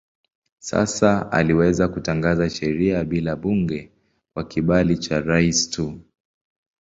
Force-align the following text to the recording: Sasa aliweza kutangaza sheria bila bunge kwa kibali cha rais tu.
Sasa 0.59 1.31
aliweza 1.31 1.87
kutangaza 1.87 2.49
sheria 2.49 3.03
bila 3.03 3.35
bunge 3.35 3.91
kwa 4.33 4.43
kibali 4.43 4.97
cha 4.97 5.21
rais 5.21 5.69
tu. 5.69 5.99